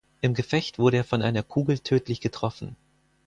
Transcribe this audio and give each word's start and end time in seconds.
Im 0.21 0.33
Gefecht 0.33 0.79
wurde 0.79 0.97
er 0.97 1.03
von 1.03 1.21
einer 1.21 1.43
Kugel 1.43 1.77
tödlich 1.77 2.21
getroffen. 2.21 2.75